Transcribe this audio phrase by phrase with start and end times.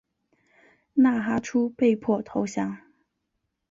[0.95, 2.75] 纳哈出被迫投降。